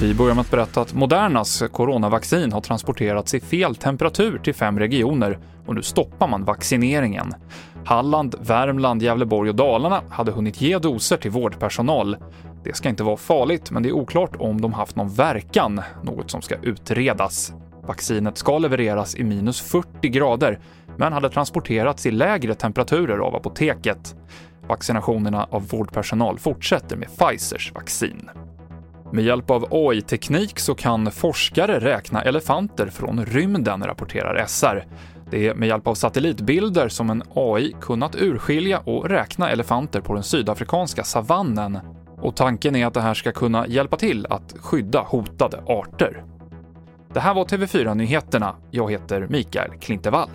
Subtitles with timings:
[0.00, 4.78] Vi börjar med att berätta att Modernas coronavaccin har transporterats i fel temperatur till fem
[4.78, 7.34] regioner och nu stoppar man vaccineringen.
[7.84, 12.16] Halland, Värmland, Gävleborg och Dalarna hade hunnit ge doser till vårdpersonal.
[12.64, 16.30] Det ska inte vara farligt, men det är oklart om de haft någon verkan, något
[16.30, 17.52] som ska utredas.
[17.86, 20.58] Vaccinet ska levereras i minus 40 grader,
[20.96, 24.14] men hade transporterats i lägre temperaturer av apoteket.
[24.68, 28.30] Vaccinationerna av vårdpersonal fortsätter med Pfizers vaccin.
[29.12, 34.86] Med hjälp av AI-teknik så kan forskare räkna elefanter från rymden, rapporterar SR.
[35.30, 40.14] Det är med hjälp av satellitbilder som en AI kunnat urskilja och räkna elefanter på
[40.14, 41.78] den sydafrikanska savannen.
[42.18, 46.24] Och tanken är att det här ska kunna hjälpa till att skydda hotade arter.
[47.12, 48.56] Det här var TV4 Nyheterna.
[48.70, 50.28] Jag heter Mikael Klintevall.